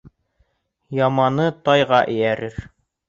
[0.99, 2.59] Яманы тайға эйәрер.